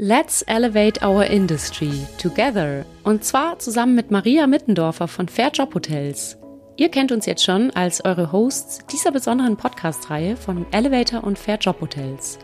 [0.00, 1.90] Let's Elevate Our Industry
[2.22, 6.38] Together und zwar zusammen mit Maria Mittendorfer von Fair Job Hotels.
[6.76, 11.56] Ihr kennt uns jetzt schon als eure Hosts dieser besonderen Podcast-Reihe von Elevator und Fair
[11.56, 12.38] Job Hotels,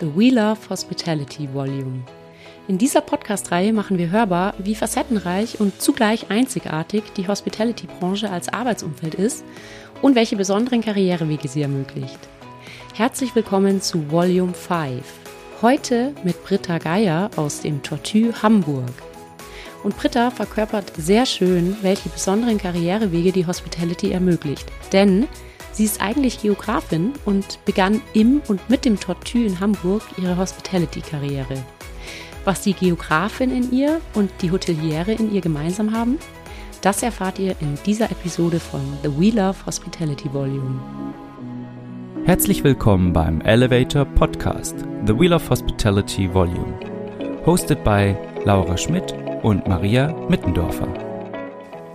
[0.00, 2.02] The We Love Hospitality Volume.
[2.66, 9.16] In dieser Podcast-Reihe machen wir hörbar, wie facettenreich und zugleich einzigartig die Hospitality-Branche als Arbeitsumfeld
[9.16, 9.44] ist
[10.00, 12.20] und welche besonderen Karrierewege sie ermöglicht.
[12.94, 15.25] Herzlich willkommen zu Volume 5.
[15.62, 18.92] Heute mit Britta Geier aus dem Tortue Hamburg.
[19.84, 24.70] Und Britta verkörpert sehr schön, welche besonderen Karrierewege die Hospitality ermöglicht.
[24.92, 25.26] Denn
[25.72, 31.64] sie ist eigentlich Geografin und begann im und mit dem Tortue in Hamburg ihre Hospitality-Karriere.
[32.44, 36.18] Was die Geografin in ihr und die Hoteliere in ihr gemeinsam haben,
[36.82, 40.78] das erfahrt ihr in dieser Episode von The We Love Hospitality Volume.
[42.26, 44.74] Herzlich willkommen beim Elevator Podcast,
[45.06, 46.74] The Wheel of Hospitality Volume,
[47.46, 50.88] hosted by Laura Schmidt und Maria Mittendorfer.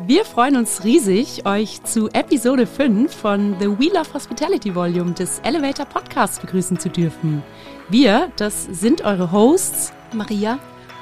[0.08, 5.40] Wir freuen uns riesig, euch zu Episode 5 von The Wheel of Hospitality Volume des
[5.40, 7.44] Elevator Podcasts begrüßen zu dürfen.
[7.90, 10.60] Wir, das sind eure Hosts Maria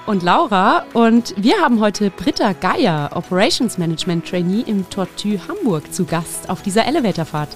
[0.08, 6.06] und Laura und wir haben heute Britta Geier, Operations Management Trainee im Tortue Hamburg zu
[6.06, 7.56] Gast auf dieser Elevatorfahrt.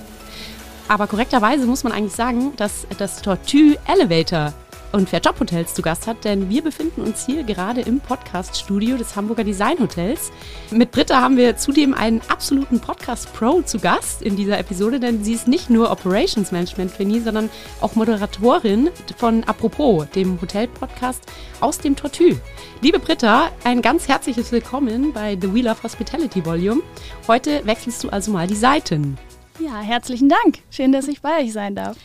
[0.88, 4.54] Aber korrekterweise muss man eigentlich sagen, dass das Tortue Elevator
[4.94, 8.96] und Fair Job Hotels zu Gast hat, denn wir befinden uns hier gerade im Podcast-Studio
[8.96, 10.32] des Hamburger Design Hotels.
[10.72, 15.34] Mit Britta haben wir zudem einen absoluten Podcast-Pro zu Gast in dieser Episode, denn sie
[15.34, 17.50] ist nicht nur Operations Management Trainee, sondern
[17.82, 21.24] auch Moderatorin von Apropos, dem Hotel-Podcast
[21.60, 22.40] aus dem Tortue.
[22.82, 26.82] Liebe Britta, ein ganz herzliches Willkommen bei The Wheel of Hospitality Volume.
[27.28, 29.18] Heute wechselst du also mal die Seiten.
[29.60, 30.60] Ja, herzlichen Dank.
[30.72, 31.98] Schön, dass ich bei euch sein darf.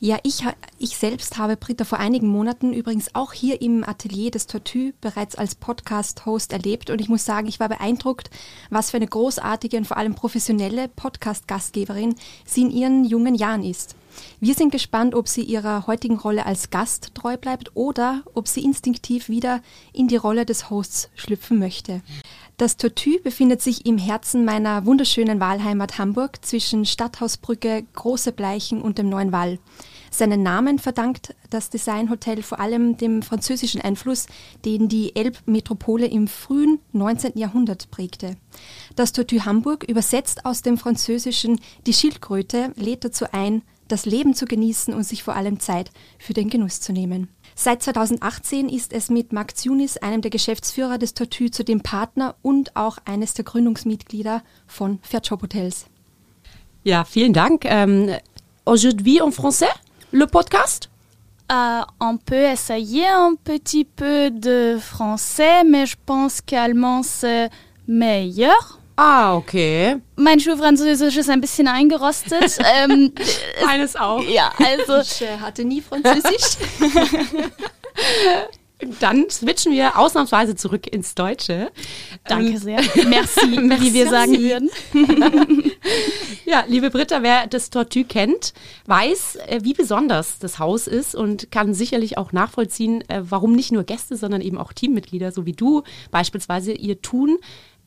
[0.00, 0.44] Ja, ich,
[0.78, 5.36] ich selbst habe Britta vor einigen Monaten übrigens auch hier im Atelier des Tortue bereits
[5.36, 8.28] als Podcast-Host erlebt und ich muss sagen, ich war beeindruckt,
[8.68, 13.94] was für eine großartige und vor allem professionelle Podcast-Gastgeberin sie in ihren jungen Jahren ist.
[14.40, 18.64] Wir sind gespannt, ob sie ihrer heutigen Rolle als Gast treu bleibt oder ob sie
[18.64, 19.62] instinktiv wieder
[19.92, 22.02] in die Rolle des Hosts schlüpfen möchte.
[22.58, 28.98] Das Tortue befindet sich im Herzen meiner wunderschönen Wahlheimat Hamburg zwischen Stadthausbrücke, Große Bleichen und
[28.98, 29.58] dem Neuen Wall.
[30.10, 34.26] Seinen Namen verdankt das Designhotel vor allem dem französischen Einfluss,
[34.66, 37.38] den die Elbmetropole im frühen 19.
[37.38, 38.36] Jahrhundert prägte.
[38.94, 44.44] Das Tortue Hamburg, übersetzt aus dem Französischen die Schildkröte, lädt dazu ein, das Leben zu
[44.44, 47.28] genießen und sich vor allem Zeit für den Genuss zu nehmen.
[47.54, 52.76] Seit 2018 ist es mit Max Junis, einem der Geschäftsführer des Tortue, zudem Partner und
[52.76, 55.86] auch eines der Gründungsmitglieder von Fairjob Hotels.
[56.84, 57.64] Ja, vielen Dank.
[57.64, 58.10] Ähm,
[58.64, 59.68] aujourd'hui en français?
[60.12, 60.90] le podcast
[61.50, 67.50] euh, On peut essayer un petit peu de français, mais je pense qu'allemand c'est
[67.88, 68.78] meilleur.
[68.96, 69.96] Ah, okay.
[70.16, 72.58] Mein Schulfranzösisch ist ein bisschen eingerostet.
[72.78, 73.12] ähm,
[73.64, 74.22] Meines auch.
[74.22, 75.00] Ja, also.
[75.00, 76.58] Ich äh, hatte nie Französisch.
[78.98, 81.70] Dann switchen wir ausnahmsweise zurück ins Deutsche.
[82.24, 82.80] Danke ähm, sehr.
[83.06, 84.70] Merci, Merci, wie wir sagen würden.
[86.44, 88.52] ja, liebe Britta, wer das Tortue kennt,
[88.86, 93.70] weiß, äh, wie besonders das Haus ist und kann sicherlich auch nachvollziehen, äh, warum nicht
[93.70, 97.38] nur Gäste, sondern eben auch Teammitglieder, so wie du beispielsweise, ihr Tun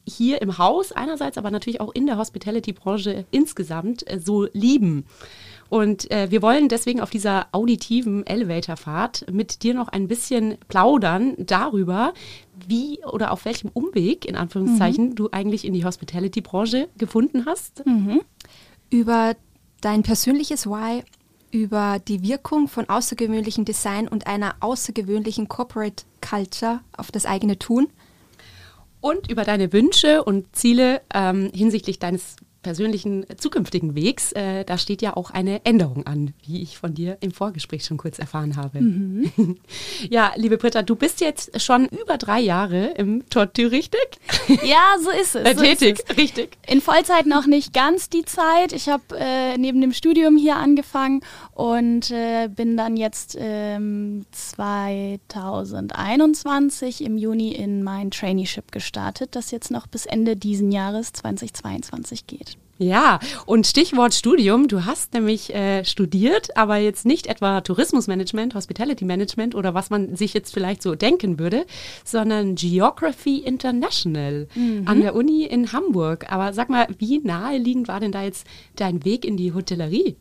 [0.08, 5.06] hier im Haus einerseits, aber natürlich auch in der Hospitality-Branche insgesamt äh, so lieben.
[5.70, 11.34] Und äh, wir wollen deswegen auf dieser auditiven Elevatorfahrt mit dir noch ein bisschen plaudern
[11.38, 12.14] darüber,
[12.68, 15.16] wie oder auf welchem Umweg, in Anführungszeichen, mhm.
[15.16, 17.86] du eigentlich in die Hospitality-Branche gefunden hast.
[17.86, 18.22] Mhm.
[18.92, 19.36] Über
[19.82, 21.04] dein persönliches Why,
[21.52, 27.88] über die Wirkung von außergewöhnlichem Design und einer außergewöhnlichen Corporate Culture auf das eigene Tun.
[29.06, 35.03] Und über deine Wünsche und Ziele ähm, hinsichtlich deines persönlichen zukünftigen Wegs, äh, da steht
[35.03, 38.81] ja auch eine Änderung an, wie ich von dir im Vorgespräch schon kurz erfahren habe.
[38.81, 39.30] Mhm.
[40.09, 44.17] ja, liebe Britta, du bist jetzt schon über drei Jahre im Tortue, richtig?
[44.64, 45.46] Ja, so ist es.
[45.46, 46.17] Äh, so tätig, ist es.
[46.17, 46.58] richtig.
[46.67, 48.73] In Vollzeit noch nicht ganz die Zeit.
[48.73, 51.22] Ich habe äh, neben dem Studium hier angefangen
[51.53, 59.70] und äh, bin dann jetzt ähm, 2021 im Juni in mein Traineeship gestartet, das jetzt
[59.70, 62.54] noch bis Ende diesen Jahres 2022 geht.
[62.78, 64.68] Ja, und Stichwort Studium.
[64.68, 70.16] Du hast nämlich äh, studiert, aber jetzt nicht etwa Tourismusmanagement, Hospitality Management oder was man
[70.18, 71.66] sich jetzt vielleicht so denken würde,
[72.04, 74.84] sondern Geography International mhm.
[74.88, 76.30] an der Uni in Hamburg.
[76.30, 78.46] Aber sag mal, wie naheliegend war denn da jetzt
[78.76, 80.18] dein Weg in die Hotellerie?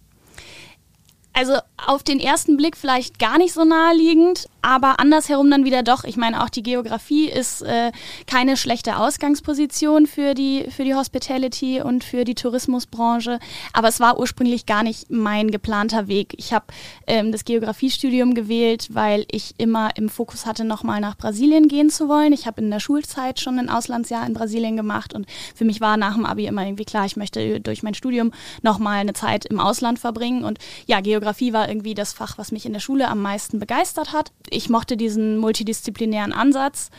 [1.36, 6.04] Also auf den ersten Blick vielleicht gar nicht so naheliegend, aber andersherum dann wieder doch.
[6.04, 7.90] Ich meine, auch die Geografie ist äh,
[8.28, 13.40] keine schlechte Ausgangsposition für die, für die Hospitality und für die Tourismusbranche,
[13.72, 16.34] aber es war ursprünglich gar nicht mein geplanter Weg.
[16.38, 16.66] Ich habe
[17.08, 22.08] ähm, das Geografiestudium gewählt, weil ich immer im Fokus hatte, nochmal nach Brasilien gehen zu
[22.08, 22.32] wollen.
[22.32, 25.96] Ich habe in der Schulzeit schon ein Auslandsjahr in Brasilien gemacht und für mich war
[25.96, 28.30] nach dem Abi immer irgendwie klar, ich möchte durch mein Studium
[28.62, 32.52] nochmal eine Zeit im Ausland verbringen und ja, Geografie Geografie war irgendwie das Fach, was
[32.52, 34.32] mich in der Schule am meisten begeistert hat.
[34.50, 36.90] Ich mochte diesen multidisziplinären Ansatz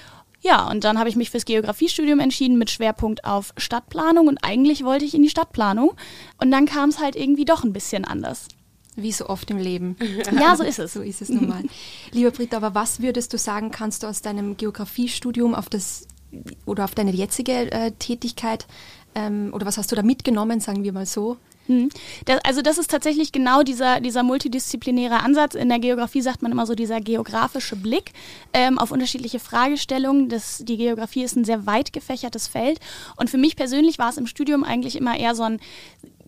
[0.41, 4.83] ja, und dann habe ich mich fürs Geografiestudium entschieden mit Schwerpunkt auf Stadtplanung und eigentlich
[4.83, 5.93] wollte ich in die Stadtplanung
[6.39, 8.47] und dann kam es halt irgendwie doch ein bisschen anders.
[8.95, 9.95] Wie so oft im Leben.
[10.39, 10.93] Ja, so ist es.
[10.93, 11.63] so ist es nun mal.
[12.11, 16.07] Lieber Britta, aber was würdest du sagen, kannst du aus deinem Geografiestudium auf das
[16.65, 18.67] oder auf deine jetzige äh, Tätigkeit
[19.15, 21.37] ähm, oder was hast du da mitgenommen, sagen wir mal so?
[21.67, 21.89] Hm.
[22.25, 25.55] Das, also das ist tatsächlich genau dieser, dieser multidisziplinäre Ansatz.
[25.55, 28.11] In der Geografie sagt man immer so dieser geografische Blick
[28.53, 30.29] ähm, auf unterschiedliche Fragestellungen.
[30.29, 32.79] Das, die Geografie ist ein sehr weit gefächertes Feld.
[33.15, 35.59] Und für mich persönlich war es im Studium eigentlich immer eher so ein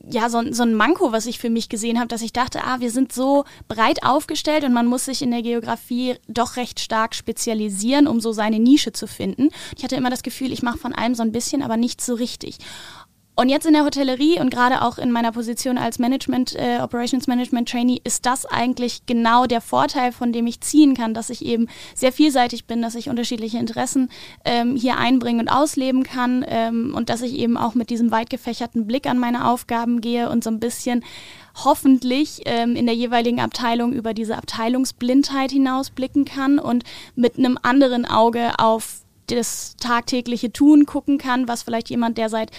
[0.09, 2.79] ja, so, so ein Manko, was ich für mich gesehen habe, dass ich dachte, ah,
[2.79, 7.13] wir sind so breit aufgestellt und man muss sich in der Geografie doch recht stark
[7.13, 9.49] spezialisieren, um so seine Nische zu finden.
[9.75, 12.13] Ich hatte immer das Gefühl, ich mache von allem so ein bisschen, aber nicht so
[12.13, 12.57] richtig.
[13.39, 17.27] Und jetzt in der Hotellerie und gerade auch in meiner Position als Management, äh, Operations
[17.27, 21.45] Management Trainee ist das eigentlich genau der Vorteil, von dem ich ziehen kann, dass ich
[21.45, 24.09] eben sehr vielseitig bin, dass ich unterschiedliche Interessen
[24.43, 28.31] ähm, hier einbringen und ausleben kann ähm, und dass ich eben auch mit diesem weit
[28.31, 31.05] gefächerten Blick an meine Aufgaben gehe und so ein bisschen
[31.63, 38.05] hoffentlich ähm, in der jeweiligen Abteilung über diese Abteilungsblindheit hinausblicken kann und mit einem anderen
[38.05, 39.01] Auge auf
[39.35, 42.51] das tagtägliche Tun gucken kann, was vielleicht jemand, der seit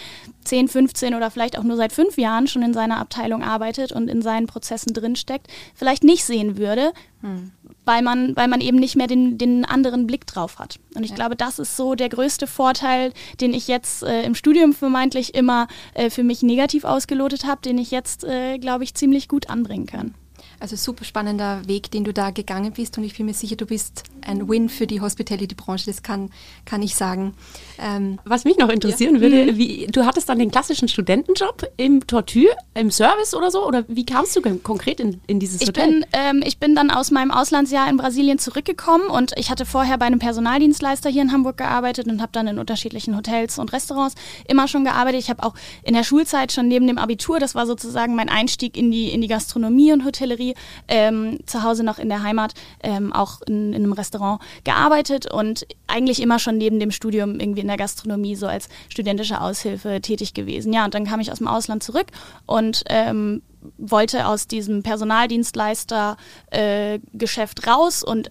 [0.44, 4.08] 10, 15 oder vielleicht auch nur seit fünf Jahren schon in seiner Abteilung arbeitet und
[4.08, 7.52] in seinen Prozessen drinsteckt, vielleicht nicht sehen würde, hm.
[7.84, 10.78] weil, man, weil man eben nicht mehr den, den anderen Blick drauf hat.
[10.94, 11.16] Und ich ja.
[11.16, 15.68] glaube, das ist so der größte Vorteil, den ich jetzt äh, im Studium vermeintlich immer
[15.94, 19.86] äh, für mich negativ ausgelotet habe, den ich jetzt, äh, glaube ich, ziemlich gut anbringen
[19.86, 20.14] kann.
[20.60, 23.66] Also super spannender Weg, den du da gegangen bist und ich bin mir sicher, du
[23.66, 26.30] bist ein Win für die Hospitality-Branche, das kann,
[26.64, 27.34] kann ich sagen.
[27.78, 29.20] Ähm, Was mich noch interessieren ja.
[29.20, 29.56] würde, mhm.
[29.56, 34.04] wie, du hattest dann den klassischen Studentenjob im Tortue, im Service oder so oder wie
[34.04, 35.88] kamst du konkret in, in dieses ich Hotel?
[35.88, 39.96] Bin, ähm, ich bin dann aus meinem Auslandsjahr in Brasilien zurückgekommen und ich hatte vorher
[39.98, 44.16] bei einem Personaldienstleister hier in Hamburg gearbeitet und habe dann in unterschiedlichen Hotels und Restaurants
[44.48, 45.20] immer schon gearbeitet.
[45.20, 48.76] Ich habe auch in der Schulzeit schon neben dem Abitur, das war sozusagen mein Einstieg
[48.76, 50.47] in die, in die Gastronomie und Hotellerie,
[50.88, 55.66] ähm, zu Hause noch in der Heimat ähm, auch in, in, einem Restaurant gearbeitet und
[55.86, 60.34] eigentlich immer schon neben dem Studium irgendwie in der Gastronomie so als studentische Aushilfe tätig
[60.34, 60.72] gewesen.
[60.72, 62.06] Ja, und dann kam ich aus dem Ausland zurück
[62.46, 63.42] und ähm,
[63.76, 68.30] wollte aus diesem Personaldienstleister-Geschäft äh, raus und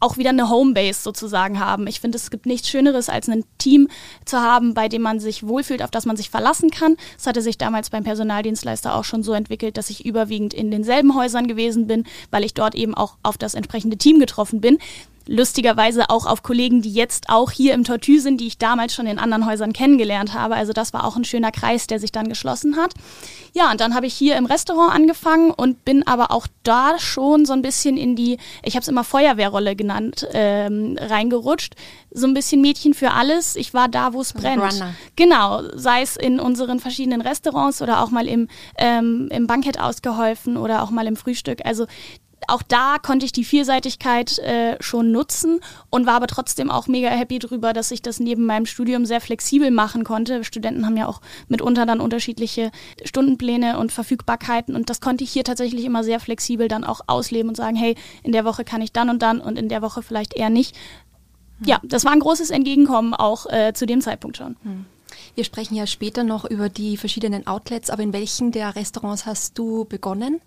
[0.00, 1.86] auch wieder eine Homebase sozusagen haben.
[1.86, 3.88] Ich finde, es gibt nichts Schöneres, als ein Team
[4.24, 6.96] zu haben, bei dem man sich wohlfühlt, auf das man sich verlassen kann.
[7.18, 11.14] Es hatte sich damals beim Personaldienstleister auch schon so entwickelt, dass ich überwiegend in denselben
[11.14, 14.78] Häusern gewesen bin, weil ich dort eben auch auf das entsprechende Team getroffen bin
[15.26, 19.06] lustigerweise auch auf Kollegen, die jetzt auch hier im Tortue sind, die ich damals schon
[19.06, 20.54] in anderen Häusern kennengelernt habe.
[20.54, 22.94] Also das war auch ein schöner Kreis, der sich dann geschlossen hat.
[23.52, 27.44] Ja, und dann habe ich hier im Restaurant angefangen und bin aber auch da schon
[27.44, 31.74] so ein bisschen in die, ich habe es immer Feuerwehrrolle genannt, ähm, reingerutscht.
[32.10, 33.56] So ein bisschen Mädchen für alles.
[33.56, 34.62] Ich war da, wo es brennt.
[34.62, 34.94] Runner.
[35.16, 40.56] Genau, sei es in unseren verschiedenen Restaurants oder auch mal im, ähm, im Bankett ausgeholfen
[40.56, 41.64] oder auch mal im Frühstück.
[41.64, 41.86] Also
[42.48, 47.08] auch da konnte ich die Vielseitigkeit äh, schon nutzen und war aber trotzdem auch mega
[47.08, 50.44] happy drüber, dass ich das neben meinem Studium sehr flexibel machen konnte.
[50.44, 52.70] Studenten haben ja auch mitunter dann unterschiedliche
[53.04, 57.48] Stundenpläne und Verfügbarkeiten und das konnte ich hier tatsächlich immer sehr flexibel dann auch ausleben
[57.48, 60.02] und sagen, hey, in der Woche kann ich dann und dann und in der Woche
[60.02, 60.76] vielleicht eher nicht.
[61.64, 64.56] Ja, das war ein großes Entgegenkommen auch äh, zu dem Zeitpunkt schon.
[64.62, 64.84] Hm.
[65.34, 69.58] Wir sprechen ja später noch über die verschiedenen Outlets, aber in welchen der Restaurants hast
[69.58, 70.40] du begonnen?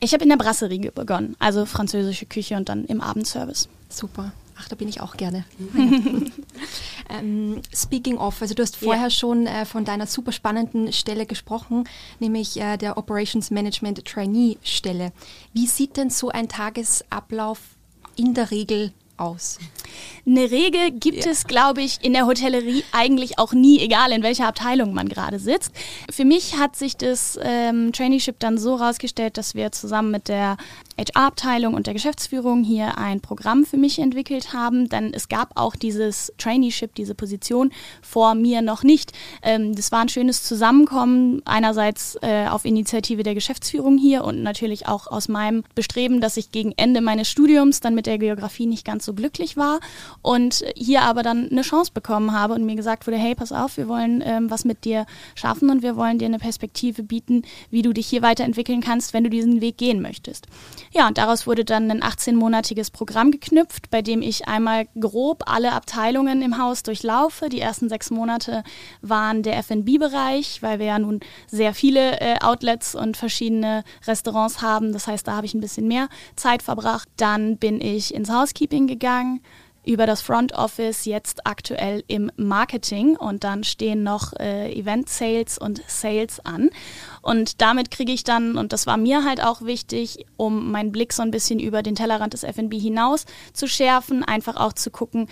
[0.00, 3.68] Ich habe in der Brasserie begonnen, also französische Küche und dann im Abendservice.
[3.90, 4.32] Super.
[4.58, 5.44] Ach, da bin ich auch gerne.
[7.08, 9.10] ähm, speaking of, also du hast vorher ja.
[9.10, 11.84] schon äh, von deiner super spannenden Stelle gesprochen,
[12.18, 15.12] nämlich äh, der Operations Management Trainee Stelle.
[15.54, 17.60] Wie sieht denn so ein Tagesablauf
[18.16, 19.58] in der Regel aus?
[20.26, 21.30] Eine Regel gibt ja.
[21.30, 25.38] es, glaube ich, in der Hotellerie eigentlich auch nie, egal in welcher Abteilung man gerade
[25.38, 25.72] sitzt.
[26.10, 30.56] Für mich hat sich das ähm, Traineeship dann so rausgestellt, dass wir zusammen mit der
[30.98, 35.76] HR-Abteilung und der Geschäftsführung hier ein Programm für mich entwickelt haben, denn es gab auch
[35.76, 39.12] dieses Traineeship, diese Position vor mir noch nicht.
[39.42, 44.88] Ähm, das war ein schönes Zusammenkommen, einerseits äh, auf Initiative der Geschäftsführung hier und natürlich
[44.88, 48.84] auch aus meinem Bestreben, dass ich gegen Ende meines Studiums dann mit der Geografie nicht
[48.84, 49.80] ganz so glücklich war
[50.22, 53.76] und hier aber dann eine Chance bekommen habe und mir gesagt wurde, hey, pass auf,
[53.76, 57.82] wir wollen ähm, was mit dir schaffen und wir wollen dir eine Perspektive bieten, wie
[57.82, 60.46] du dich hier weiterentwickeln kannst, wenn du diesen Weg gehen möchtest.
[60.92, 65.72] Ja, und daraus wurde dann ein 18-monatiges Programm geknüpft, bei dem ich einmal grob alle
[65.72, 67.48] Abteilungen im Haus durchlaufe.
[67.48, 68.64] Die ersten sechs Monate
[69.00, 74.92] waren der F&B-Bereich, weil wir ja nun sehr viele äh, Outlets und verschiedene Restaurants haben.
[74.92, 77.08] Das heißt, da habe ich ein bisschen mehr Zeit verbracht.
[77.16, 79.40] Dann bin ich ins Housekeeping gegangen
[79.84, 85.58] über das Front Office jetzt aktuell im Marketing und dann stehen noch äh, Event Sales
[85.58, 86.70] und Sales an.
[87.22, 91.12] Und damit kriege ich dann, und das war mir halt auch wichtig, um meinen Blick
[91.12, 95.28] so ein bisschen über den Tellerrand des FB hinaus zu schärfen, einfach auch zu gucken,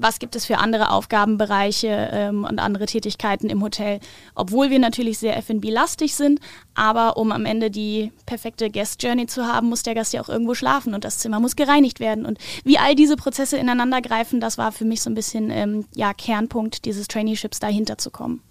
[0.00, 4.00] was gibt es für andere Aufgabenbereiche ähm, und andere Tätigkeiten im Hotel,
[4.34, 6.40] obwohl wir natürlich sehr F&B-lastig sind,
[6.74, 10.28] aber um am Ende die perfekte Guest Journey zu haben, muss der Gast ja auch
[10.28, 14.40] irgendwo schlafen und das Zimmer muss gereinigt werden und wie all diese Prozesse ineinander greifen,
[14.40, 18.42] das war für mich so ein bisschen ähm, ja Kernpunkt dieses Traineeships dahinter zu kommen.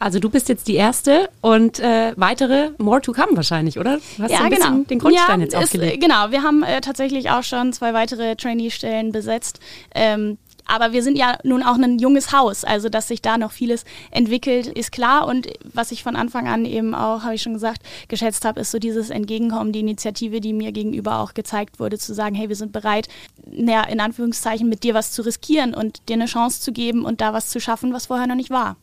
[0.00, 3.98] Also du bist jetzt die erste und äh, weitere more to come wahrscheinlich, oder?
[4.16, 4.78] Du hast ja, ein genau.
[4.88, 5.92] den Grundstein ja, jetzt aufgelegt.
[5.92, 9.60] Ist, genau, wir haben äh, tatsächlich auch schon zwei weitere Trainee-Stellen besetzt.
[9.94, 13.52] Ähm, aber wir sind ja nun auch ein junges Haus, also dass sich da noch
[13.52, 15.26] vieles entwickelt, ist klar.
[15.26, 18.70] Und was ich von Anfang an eben auch, habe ich schon gesagt, geschätzt habe, ist
[18.70, 22.56] so dieses Entgegenkommen, die Initiative, die mir gegenüber auch gezeigt wurde, zu sagen, hey, wir
[22.56, 23.08] sind bereit,
[23.50, 27.20] na, in Anführungszeichen mit dir was zu riskieren und dir eine Chance zu geben und
[27.20, 28.76] da was zu schaffen, was vorher noch nicht war.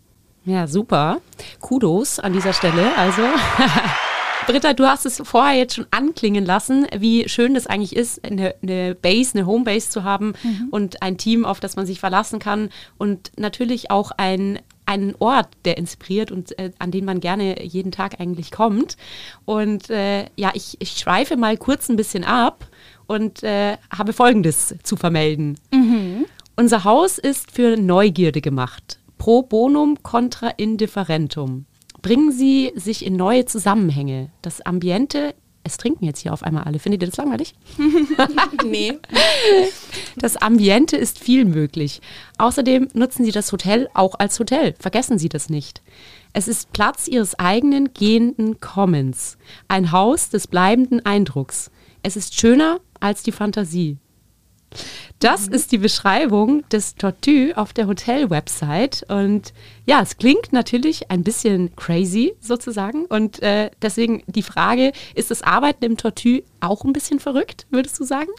[0.47, 1.19] Ja, super.
[1.59, 2.97] Kudos an dieser Stelle.
[2.97, 3.21] Also.
[4.47, 8.55] Britta, du hast es vorher jetzt schon anklingen lassen, wie schön das eigentlich ist, eine,
[8.63, 10.69] eine Base, eine Homebase zu haben mhm.
[10.71, 15.49] und ein Team, auf das man sich verlassen kann und natürlich auch ein, einen Ort,
[15.65, 18.95] der inspiriert und äh, an den man gerne jeden Tag eigentlich kommt.
[19.43, 22.69] Und äh, ja, ich, ich schweife mal kurz ein bisschen ab
[23.05, 25.59] und äh, habe Folgendes zu vermelden.
[25.73, 26.25] Mhm.
[26.55, 31.65] Unser Haus ist für Neugierde gemacht pro bonum contra indifferentum.
[32.01, 34.29] Bringen Sie sich in neue Zusammenhänge.
[34.41, 35.33] Das Ambiente,
[35.63, 36.79] es trinken jetzt hier auf einmal alle.
[36.79, 37.53] Findet ihr das langweilig?
[38.65, 38.97] nee.
[40.19, 42.01] Das Ambiente ist viel möglich.
[42.39, 44.73] Außerdem nutzen Sie das Hotel auch als Hotel.
[44.79, 45.83] Vergessen Sie das nicht.
[46.33, 49.37] Es ist Platz Ihres eigenen gehenden Kommens.
[49.67, 51.69] Ein Haus des bleibenden Eindrucks.
[52.01, 53.97] Es ist schöner als die Fantasie.
[55.19, 55.53] Das mhm.
[55.53, 59.05] ist die Beschreibung des Tortue auf der Hotel-Website.
[59.09, 59.53] Und
[59.85, 63.05] ja, es klingt natürlich ein bisschen crazy sozusagen.
[63.05, 67.99] Und äh, deswegen die Frage, ist das Arbeiten im Tortue auch ein bisschen verrückt, würdest
[67.99, 68.29] du sagen?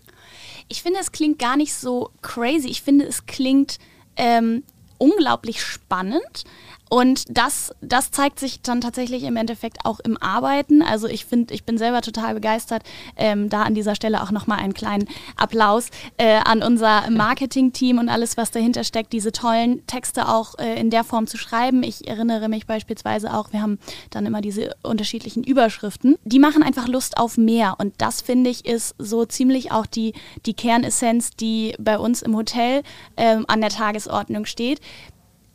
[0.69, 2.69] Ich finde, es klingt gar nicht so crazy.
[2.69, 3.79] Ich finde, es klingt
[4.17, 4.63] ähm,
[4.99, 6.45] unglaublich spannend.
[6.89, 10.83] Und das, das zeigt sich dann tatsächlich im Endeffekt auch im Arbeiten.
[10.83, 12.83] Also ich finde, ich bin selber total begeistert.
[13.17, 18.09] Ähm, da an dieser Stelle auch nochmal einen kleinen Applaus äh, an unser Marketing-Team und
[18.09, 21.83] alles, was dahinter steckt, diese tollen Texte auch äh, in der Form zu schreiben.
[21.83, 23.79] Ich erinnere mich beispielsweise auch, wir haben
[24.11, 26.17] dann immer diese unterschiedlichen Überschriften.
[26.25, 27.77] Die machen einfach Lust auf mehr.
[27.79, 30.15] Und das finde ich ist so ziemlich auch die,
[30.47, 32.83] die Kernessenz, die bei uns im Hotel
[33.17, 34.81] ähm, an der Tagesordnung steht.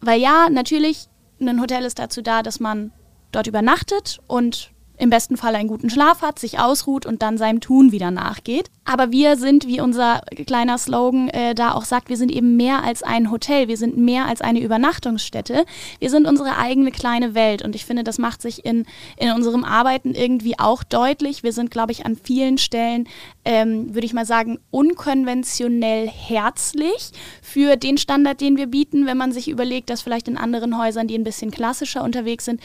[0.02, 1.08] Weil ja, natürlich
[1.48, 2.92] ein Hotel ist dazu da, dass man
[3.32, 4.73] dort übernachtet und
[5.04, 8.72] im besten Fall einen guten Schlaf hat, sich ausruht und dann seinem Tun wieder nachgeht.
[8.86, 12.84] Aber wir sind, wie unser kleiner Slogan äh, da auch sagt, wir sind eben mehr
[12.84, 15.66] als ein Hotel, wir sind mehr als eine Übernachtungsstätte.
[16.00, 18.86] Wir sind unsere eigene kleine Welt und ich finde, das macht sich in,
[19.18, 21.44] in unserem Arbeiten irgendwie auch deutlich.
[21.44, 23.08] Wir sind, glaube ich, an vielen Stellen,
[23.44, 29.34] ähm, würde ich mal sagen, unkonventionell herzlich für den Standard, den wir bieten, wenn man
[29.34, 32.62] sich überlegt, dass vielleicht in anderen Häusern, die ein bisschen klassischer unterwegs sind,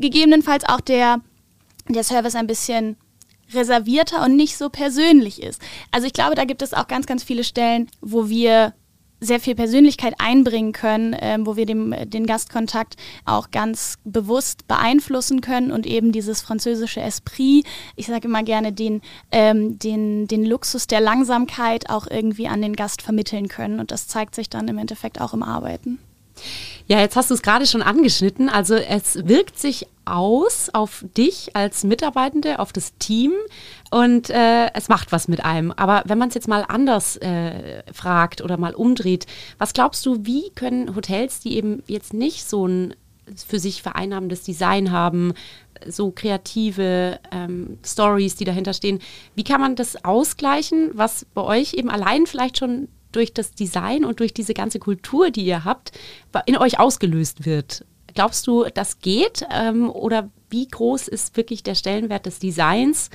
[0.00, 1.20] gegebenenfalls auch der
[1.92, 2.96] der Service ein bisschen
[3.52, 5.60] reservierter und nicht so persönlich ist.
[5.90, 8.74] Also ich glaube, da gibt es auch ganz, ganz viele Stellen, wo wir
[9.20, 15.42] sehr viel Persönlichkeit einbringen können, ähm, wo wir dem, den Gastkontakt auch ganz bewusst beeinflussen
[15.42, 17.66] können und eben dieses französische Esprit,
[17.96, 22.74] ich sage immer gerne, den, ähm, den, den Luxus der Langsamkeit auch irgendwie an den
[22.74, 23.78] Gast vermitteln können.
[23.78, 25.98] Und das zeigt sich dann im Endeffekt auch im Arbeiten.
[26.90, 28.48] Ja, jetzt hast du es gerade schon angeschnitten.
[28.48, 33.30] Also es wirkt sich aus auf dich als Mitarbeitende, auf das Team
[33.92, 35.70] und äh, es macht was mit einem.
[35.70, 40.26] Aber wenn man es jetzt mal anders äh, fragt oder mal umdreht, was glaubst du,
[40.26, 42.96] wie können Hotels, die eben jetzt nicht so ein
[43.46, 45.34] für sich vereinnahmendes Design haben,
[45.86, 48.98] so kreative ähm, Stories, die dahinter stehen,
[49.36, 54.04] wie kann man das ausgleichen, was bei euch eben allein vielleicht schon durch das Design
[54.04, 55.92] und durch diese ganze Kultur, die ihr habt,
[56.46, 57.84] in euch ausgelöst wird.
[58.14, 59.46] Glaubst du, das geht?
[59.52, 63.10] Ähm, oder wie groß ist wirklich der Stellenwert des Designs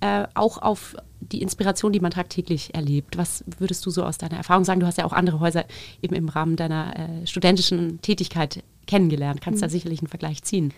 [0.00, 3.16] äh, auch auf die Inspiration, die man tagtäglich erlebt?
[3.16, 4.80] Was würdest du so aus deiner Erfahrung sagen?
[4.80, 5.64] Du hast ja auch andere Häuser
[6.02, 9.66] eben im Rahmen deiner äh, studentischen Tätigkeit kennengelernt, kannst mhm.
[9.66, 10.72] da sicherlich einen Vergleich ziehen.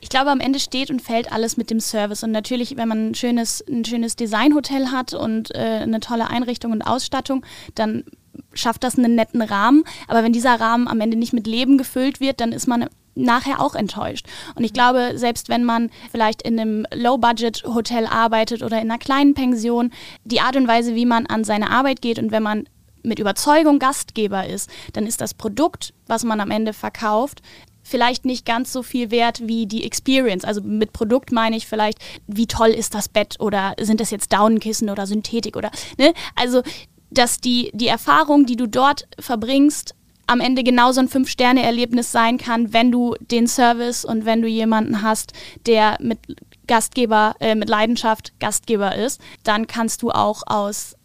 [0.00, 2.22] Ich glaube, am Ende steht und fällt alles mit dem Service.
[2.22, 6.72] Und natürlich, wenn man ein schönes, ein schönes Designhotel hat und äh, eine tolle Einrichtung
[6.72, 8.04] und Ausstattung, dann
[8.52, 9.84] schafft das einen netten Rahmen.
[10.08, 13.60] Aber wenn dieser Rahmen am Ende nicht mit Leben gefüllt wird, dann ist man nachher
[13.60, 14.26] auch enttäuscht.
[14.54, 19.34] Und ich glaube, selbst wenn man vielleicht in einem Low-Budget-Hotel arbeitet oder in einer kleinen
[19.34, 19.92] Pension,
[20.24, 22.64] die Art und Weise, wie man an seine Arbeit geht und wenn man
[23.02, 27.42] mit Überzeugung Gastgeber ist, dann ist das Produkt, was man am Ende verkauft,
[27.84, 30.44] vielleicht nicht ganz so viel wert wie die Experience.
[30.44, 34.32] Also mit Produkt meine ich vielleicht, wie toll ist das Bett oder sind das jetzt
[34.32, 36.14] Daunenkissen oder Synthetik oder, ne?
[36.34, 36.62] Also,
[37.10, 39.94] dass die, die Erfahrung, die du dort verbringst,
[40.26, 45.02] am Ende genauso ein Fünf-Sterne-Erlebnis sein kann, wenn du den Service und wenn du jemanden
[45.02, 45.32] hast,
[45.66, 46.18] der mit
[46.66, 50.96] Gastgeber, äh, mit Leidenschaft Gastgeber ist, dann kannst du auch aus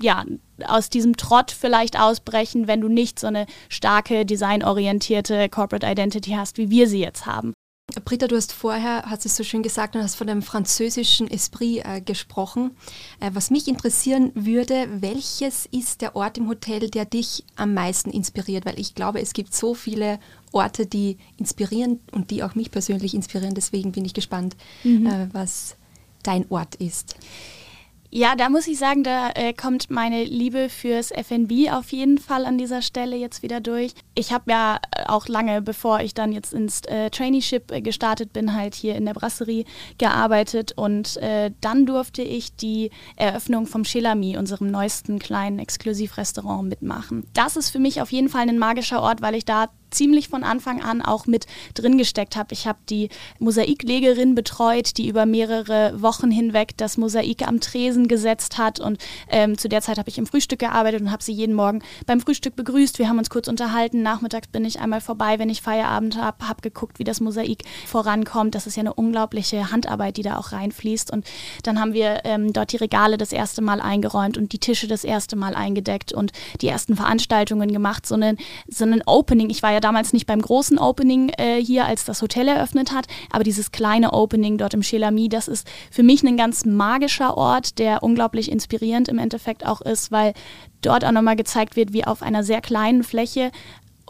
[0.00, 0.24] ja,
[0.64, 6.56] aus diesem Trott vielleicht ausbrechen, wenn du nicht so eine starke, designorientierte Corporate Identity hast,
[6.56, 7.52] wie wir sie jetzt haben.
[8.04, 11.82] Britta, du hast vorher, hast es so schön gesagt, und hast von dem französischen Esprit
[11.86, 12.72] äh, gesprochen.
[13.18, 18.10] Äh, was mich interessieren würde, welches ist der Ort im Hotel, der dich am meisten
[18.10, 18.66] inspiriert?
[18.66, 20.20] Weil ich glaube, es gibt so viele
[20.52, 23.54] Orte, die inspirieren und die auch mich persönlich inspirieren.
[23.54, 24.54] Deswegen bin ich gespannt,
[24.84, 25.06] mhm.
[25.06, 25.76] äh, was
[26.22, 27.16] dein Ort ist.
[28.10, 32.46] Ja, da muss ich sagen, da äh, kommt meine Liebe fürs FNB auf jeden Fall
[32.46, 33.92] an dieser Stelle jetzt wieder durch.
[34.14, 38.32] Ich habe ja äh, auch lange, bevor ich dann jetzt ins äh, Traineeship äh, gestartet
[38.32, 39.66] bin, halt hier in der Brasserie
[39.98, 47.26] gearbeitet und äh, dann durfte ich die Eröffnung vom Chilami, unserem neuesten kleinen Exklusivrestaurant, mitmachen.
[47.34, 50.44] Das ist für mich auf jeden Fall ein magischer Ort, weil ich da ziemlich von
[50.44, 52.52] Anfang an auch mit drin gesteckt habe.
[52.52, 58.58] Ich habe die Mosaiklegerin betreut, die über mehrere Wochen hinweg das Mosaik am Tresen gesetzt
[58.58, 61.54] hat und ähm, zu der Zeit habe ich im Frühstück gearbeitet und habe sie jeden
[61.54, 62.98] Morgen beim Frühstück begrüßt.
[62.98, 64.02] Wir haben uns kurz unterhalten.
[64.02, 68.54] Nachmittags bin ich einmal vorbei, wenn ich Feierabend habe, habe geguckt, wie das Mosaik vorankommt.
[68.54, 71.10] Das ist ja eine unglaubliche Handarbeit, die da auch reinfließt.
[71.10, 71.26] Und
[71.62, 75.04] dann haben wir ähm, dort die Regale das erste Mal eingeräumt und die Tische das
[75.04, 78.06] erste Mal eingedeckt und die ersten Veranstaltungen gemacht.
[78.06, 79.50] So ein, so Opening.
[79.50, 82.92] Ich war ja ja damals nicht beim großen Opening äh, hier, als das Hotel eröffnet
[82.92, 87.36] hat, aber dieses kleine Opening dort im Chelami, das ist für mich ein ganz magischer
[87.36, 90.34] Ort, der unglaublich inspirierend im Endeffekt auch ist, weil
[90.82, 93.52] dort auch nochmal gezeigt wird, wie auf einer sehr kleinen Fläche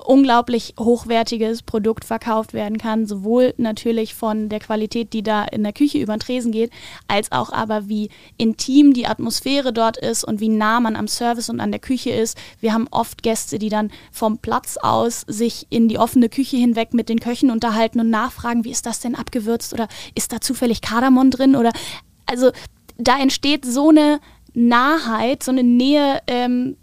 [0.06, 5.72] unglaublich hochwertiges Produkt verkauft werden kann, sowohl natürlich von der Qualität, die da in der
[5.72, 6.70] Küche über den Tresen geht,
[7.06, 11.48] als auch aber wie intim die Atmosphäre dort ist und wie nah man am Service
[11.48, 12.38] und an der Küche ist.
[12.61, 16.94] Wir haben oft Gäste, die dann vom Platz aus sich in die offene Küche hinweg
[16.94, 20.80] mit den Köchen unterhalten und nachfragen, wie ist das denn abgewürzt oder ist da zufällig
[20.80, 21.72] Kardamom drin oder
[22.26, 22.50] also
[22.98, 24.20] da entsteht so eine
[24.54, 26.76] Nahheit, so eine Nähe ähm,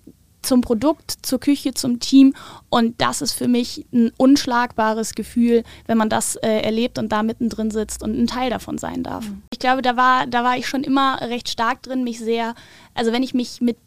[0.46, 2.34] zum Produkt, zur Küche, zum Team.
[2.70, 7.24] Und das ist für mich ein unschlagbares Gefühl, wenn man das äh, erlebt und da
[7.24, 9.28] mittendrin sitzt und ein Teil davon sein darf.
[9.28, 9.44] Mhm.
[9.52, 12.56] Ich glaube, da war, da war ich schon immer recht stark drin, mich sehr,
[12.94, 13.78] also wenn ich mich mit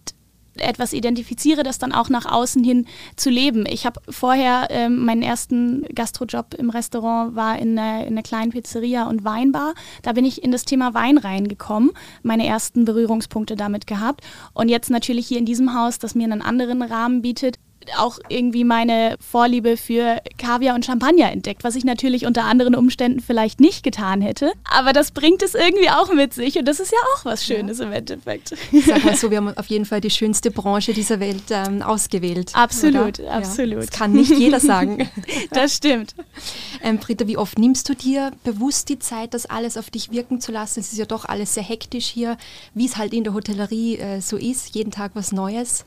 [0.61, 3.65] etwas identifiziere, das dann auch nach außen hin zu leben.
[3.67, 8.53] Ich habe vorher ähm, meinen ersten Gastrojob im Restaurant war in einer, in einer kleinen
[8.53, 9.75] Pizzeria und Weinbar.
[10.03, 11.91] Da bin ich in das Thema Wein reingekommen,
[12.23, 14.23] meine ersten Berührungspunkte damit gehabt.
[14.55, 17.59] Und jetzt natürlich hier in diesem Haus, das mir einen anderen Rahmen bietet,
[17.97, 23.21] auch irgendwie meine Vorliebe für Kaviar und Champagner entdeckt, was ich natürlich unter anderen Umständen
[23.21, 24.53] vielleicht nicht getan hätte.
[24.65, 27.79] Aber das bringt es irgendwie auch mit sich und das ist ja auch was Schönes
[27.79, 27.87] ja.
[27.87, 28.55] im Endeffekt.
[28.87, 32.53] Sag mal so, wir haben auf jeden Fall die schönste Branche dieser Welt ähm, ausgewählt.
[32.55, 33.33] Absolut, oder?
[33.33, 33.73] absolut.
[33.73, 35.09] Ja, das kann nicht jeder sagen.
[35.51, 36.15] das stimmt.
[36.83, 40.41] Ähm, Britta, wie oft nimmst du dir bewusst die Zeit, das alles auf dich wirken
[40.41, 40.81] zu lassen?
[40.81, 42.37] Es ist ja doch alles sehr hektisch hier,
[42.75, 45.85] wie es halt in der Hotellerie äh, so ist, jeden Tag was Neues.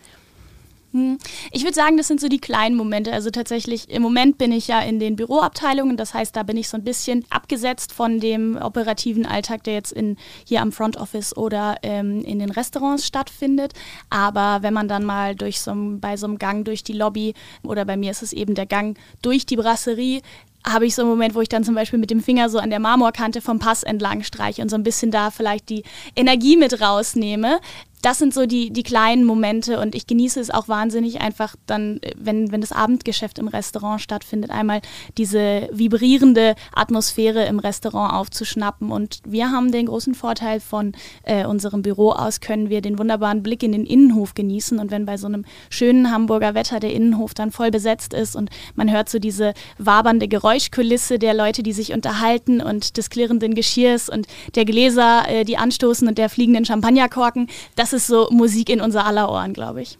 [0.91, 1.17] Hm.
[1.51, 3.13] Ich würde sagen, das sind so die kleinen Momente.
[3.13, 5.95] Also tatsächlich, im Moment bin ich ja in den Büroabteilungen.
[5.95, 9.93] Das heißt, da bin ich so ein bisschen abgesetzt von dem operativen Alltag, der jetzt
[9.93, 13.73] in, hier am Front Office oder ähm, in den Restaurants stattfindet.
[14.09, 17.85] Aber wenn man dann mal durch so, bei so einem Gang durch die Lobby oder
[17.85, 20.21] bei mir ist es eben der Gang durch die Brasserie,
[20.65, 22.69] habe ich so einen Moment, wo ich dann zum Beispiel mit dem Finger so an
[22.69, 25.83] der Marmorkante vom Pass entlang streiche und so ein bisschen da vielleicht die
[26.15, 27.59] Energie mit rausnehme
[28.01, 31.99] das sind so die, die kleinen Momente und ich genieße es auch wahnsinnig einfach dann,
[32.17, 34.81] wenn, wenn das Abendgeschäft im Restaurant stattfindet, einmal
[35.17, 38.91] diese vibrierende Atmosphäre im Restaurant aufzuschnappen.
[38.91, 43.43] Und wir haben den großen Vorteil von äh, unserem Büro aus, können wir den wunderbaren
[43.43, 44.79] Blick in den Innenhof genießen.
[44.79, 48.49] Und wenn bei so einem schönen Hamburger Wetter der Innenhof dann voll besetzt ist und
[48.75, 54.09] man hört so diese wabernde Geräuschkulisse der Leute, die sich unterhalten und des klirrenden Geschirrs
[54.09, 58.69] und der Gläser, äh, die anstoßen und der fliegenden Champagnerkorken, das das ist so Musik
[58.69, 59.97] in unser aller Ohren, glaube ich.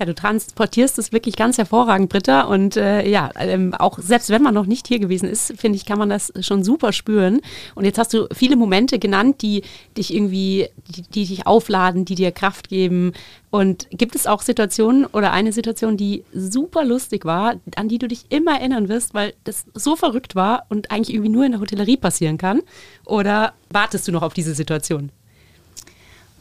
[0.00, 2.44] Ja, du transportierst es wirklich ganz hervorragend, Britta.
[2.44, 5.84] Und äh, ja, ähm, auch selbst wenn man noch nicht hier gewesen ist, finde ich,
[5.84, 7.42] kann man das schon super spüren.
[7.74, 9.62] Und jetzt hast du viele Momente genannt, die
[9.98, 13.12] dich irgendwie, die, die dich aufladen, die dir Kraft geben.
[13.50, 18.08] Und gibt es auch Situationen oder eine Situation, die super lustig war, an die du
[18.08, 21.60] dich immer erinnern wirst, weil das so verrückt war und eigentlich irgendwie nur in der
[21.60, 22.62] Hotellerie passieren kann?
[23.04, 25.12] Oder wartest du noch auf diese Situation?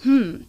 [0.04, 0.46] Hm,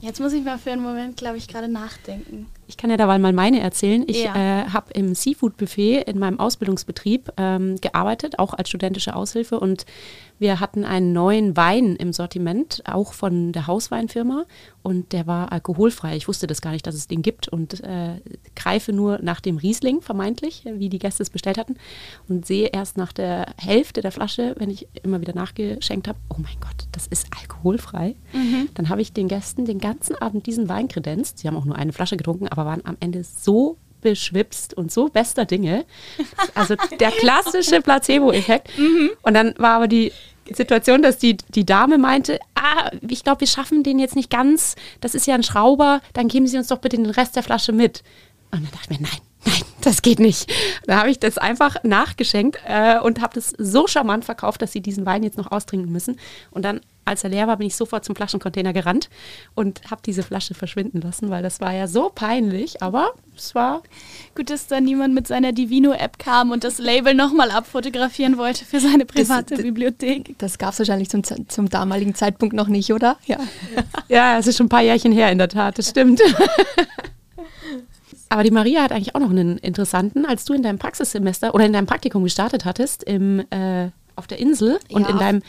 [0.00, 2.46] Jetzt muss ich mal für einen Moment, glaube ich, gerade nachdenken.
[2.68, 4.04] Ich kann ja da mal meine erzählen.
[4.06, 4.34] Ich ja.
[4.34, 9.58] äh, habe im Seafood-Buffet in meinem Ausbildungsbetrieb ähm, gearbeitet, auch als studentische Aushilfe.
[9.58, 9.86] Und
[10.38, 14.44] wir hatten einen neuen Wein im Sortiment, auch von der Hausweinfirma.
[14.82, 16.16] Und der war alkoholfrei.
[16.16, 17.48] Ich wusste das gar nicht, dass es den gibt.
[17.48, 18.20] Und äh,
[18.54, 21.76] greife nur nach dem Riesling, vermeintlich, wie die Gäste es bestellt hatten.
[22.28, 26.36] Und sehe erst nach der Hälfte der Flasche, wenn ich immer wieder nachgeschenkt habe, oh
[26.38, 28.14] mein Gott, das ist alkoholfrei.
[28.32, 28.68] Mhm.
[28.74, 31.38] Dann habe ich den Gästen den ganzen Abend diesen Wein kredenzt.
[31.38, 35.08] Sie haben auch nur eine Flasche getrunken, aber waren am Ende so beschwipst und so
[35.08, 35.84] bester Dinge.
[36.54, 38.76] Also der klassische Placebo-Effekt.
[38.78, 39.10] Mhm.
[39.22, 40.12] Und dann war aber die
[40.50, 44.76] Situation, dass die, die Dame meinte, ah, ich glaube, wir schaffen den jetzt nicht ganz.
[45.00, 47.72] Das ist ja ein Schrauber, dann geben Sie uns doch bitte den Rest der Flasche
[47.72, 48.02] mit.
[48.50, 50.52] Und dann dachte ich mir, nein, nein, das geht nicht.
[50.86, 54.80] Da habe ich das einfach nachgeschenkt äh, und habe das so charmant verkauft, dass sie
[54.80, 56.18] diesen Wein jetzt noch austrinken müssen.
[56.50, 59.08] Und dann als er leer war, bin ich sofort zum Flaschencontainer gerannt
[59.54, 63.82] und habe diese Flasche verschwinden lassen, weil das war ja so peinlich, aber es war.
[64.34, 68.78] Gut, dass da niemand mit seiner Divino-App kam und das Label nochmal abfotografieren wollte für
[68.78, 70.38] seine private das, Bibliothek.
[70.38, 73.16] Das gab es wahrscheinlich zum, zum damaligen Zeitpunkt noch nicht, oder?
[73.24, 73.38] Ja.
[74.08, 76.20] ja, es ist schon ein paar Jährchen her, in der Tat, das stimmt.
[78.28, 81.64] Aber die Maria hat eigentlich auch noch einen interessanten, als du in deinem Praxissemester oder
[81.64, 85.42] in deinem Praktikum gestartet hattest im, äh, auf der Insel und ja, in deinem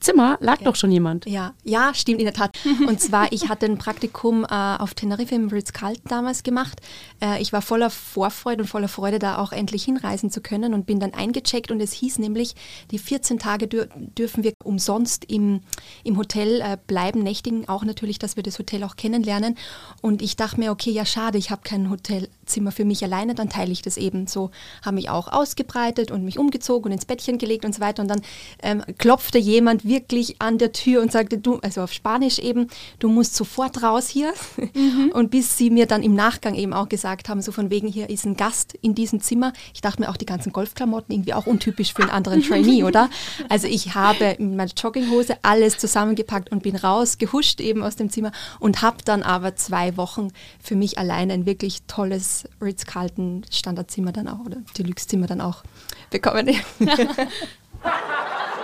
[0.00, 0.64] Zimmer lag ja.
[0.64, 1.26] doch schon jemand.
[1.26, 2.58] Ja, ja, stimmt in der Tat.
[2.86, 6.80] Und zwar, ich hatte ein Praktikum äh, auf Tenerife im Ritz-Carlton damals gemacht.
[7.20, 10.86] Äh, ich war voller Vorfreude und voller Freude, da auch endlich hinreisen zu können und
[10.86, 12.54] bin dann eingecheckt und es hieß nämlich,
[12.90, 15.60] die 14 Tage dür dürfen wir umsonst im,
[16.04, 19.56] im Hotel äh, bleiben, nächtigen, auch natürlich, dass wir das Hotel auch kennenlernen.
[20.02, 23.48] Und ich dachte mir, okay, ja schade, ich habe kein Hotelzimmer für mich alleine, dann
[23.48, 24.50] teile ich das eben so.
[24.82, 28.02] Habe mich auch ausgebreitet und mich umgezogen und ins Bettchen gelegt und so weiter.
[28.02, 28.22] Und dann
[28.62, 32.68] ähm, klopfte jemand jemand wirklich an der Tür und sagte, du, also auf Spanisch eben,
[32.98, 34.32] du musst sofort raus hier.
[34.74, 35.10] Mhm.
[35.12, 38.10] Und bis sie mir dann im Nachgang eben auch gesagt haben, so von wegen, hier
[38.10, 39.52] ist ein Gast in diesem Zimmer.
[39.74, 43.08] Ich dachte mir auch die ganzen Golfklamotten irgendwie auch untypisch für einen anderen Trainee, oder?
[43.48, 48.10] Also ich habe mit meiner Jogginghose alles zusammengepackt und bin raus, gehuscht eben aus dem
[48.10, 50.28] Zimmer und habe dann aber zwei Wochen
[50.62, 55.62] für mich alleine ein wirklich tolles Ritz-Carlton Standardzimmer dann auch oder Deluxe-Zimmer dann auch
[56.10, 56.50] bekommen.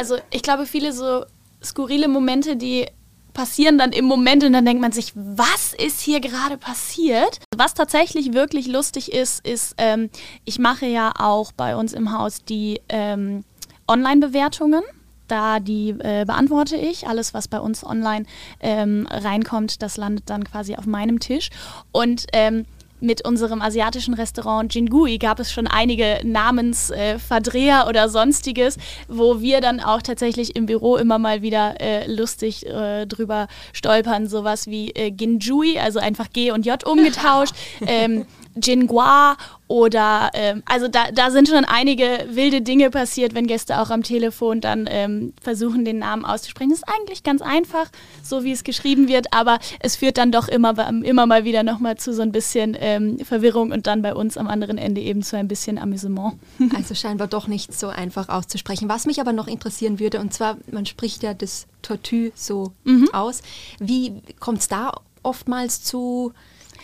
[0.00, 1.26] also ich glaube, viele so
[1.62, 2.86] skurrile Momente, die
[3.34, 7.38] passieren dann im Moment und dann denkt man sich, was ist hier gerade passiert?
[7.54, 10.08] Was tatsächlich wirklich lustig ist, ist, ähm,
[10.46, 13.44] ich mache ja auch bei uns im Haus die ähm,
[13.86, 14.82] Online-Bewertungen.
[15.28, 17.06] Da die äh, beantworte ich.
[17.06, 18.24] Alles, was bei uns online
[18.58, 21.50] ähm, reinkommt, das landet dann quasi auf meinem Tisch.
[21.92, 22.64] Und ähm,
[23.00, 28.76] mit unserem asiatischen Restaurant Jingui gab es schon einige Namensverdreher äh, oder sonstiges,
[29.08, 34.26] wo wir dann auch tatsächlich im Büro immer mal wieder äh, lustig äh, drüber stolpern.
[34.26, 37.54] Sowas wie äh, Ginjui, also einfach G und J umgetauscht.
[37.86, 39.36] ähm, Jingua
[39.68, 44.02] oder ähm, also da, da sind schon einige wilde Dinge passiert, wenn Gäste auch am
[44.02, 46.70] Telefon dann ähm, versuchen, den Namen auszusprechen.
[46.70, 47.88] Das ist eigentlich ganz einfach,
[48.22, 51.96] so wie es geschrieben wird, aber es führt dann doch immer, immer mal wieder nochmal
[51.96, 55.36] zu so ein bisschen ähm, Verwirrung und dann bei uns am anderen Ende eben zu
[55.36, 56.34] ein bisschen Amüsement.
[56.74, 58.88] Also scheinbar doch nicht so einfach auszusprechen.
[58.88, 63.08] Was mich aber noch interessieren würde, und zwar, man spricht ja das Tortue so mhm.
[63.12, 63.42] aus.
[63.78, 66.32] Wie kommt es da oftmals zu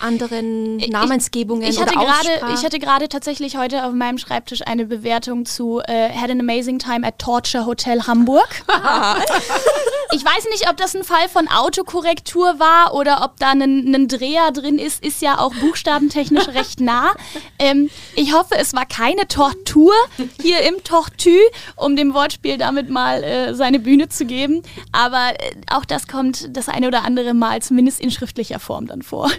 [0.01, 4.87] anderen Namensgebungen ich hatte oder gerade, Ich hatte gerade tatsächlich heute auf meinem Schreibtisch eine
[4.87, 8.49] Bewertung zu äh, Had an Amazing Time at Torture Hotel Hamburg.
[10.13, 14.09] ich weiß nicht, ob das ein Fall von Autokorrektur war oder ob da ein, ein
[14.09, 17.15] Dreher drin ist, ist ja auch buchstabentechnisch recht nah.
[17.59, 19.93] Ähm, ich hoffe, es war keine Tortur
[20.41, 21.41] hier im Tortue,
[21.77, 24.63] um dem Wortspiel damit mal äh, seine Bühne zu geben.
[24.93, 29.03] Aber äh, auch das kommt das eine oder andere Mal zumindest in schriftlicher Form dann
[29.03, 29.31] vor.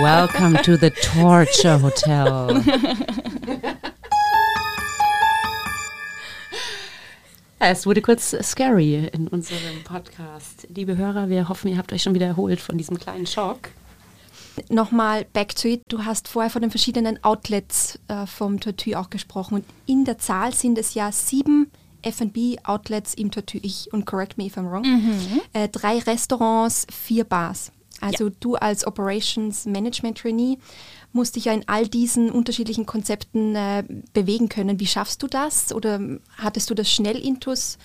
[0.00, 2.60] Welcome to the Torture Hotel.
[7.58, 10.66] Es wurde kurz scary in unserem Podcast.
[10.68, 13.70] Liebe Hörer, wir hoffen, ihr habt euch schon wieder erholt von diesem kleinen Schock.
[14.68, 15.82] Nochmal back to it.
[15.88, 19.54] Du hast vorher von den verschiedenen Outlets äh, vom Tortue auch gesprochen.
[19.54, 21.70] Und in der Zahl sind es ja sieben
[22.02, 23.60] F&B-Outlets im Tortue.
[23.62, 24.82] Ich, und correct me if I'm wrong.
[24.82, 25.40] Mhm.
[25.54, 27.72] Äh, drei Restaurants, vier Bars.
[28.00, 28.34] Also ja.
[28.40, 30.58] du als Operations Management Trainee
[31.16, 34.78] musst dich ja in all diesen unterschiedlichen Konzepten äh, bewegen können.
[34.78, 35.72] Wie schaffst du das?
[35.72, 36.00] Oder
[36.36, 37.78] hattest du das schnell intus?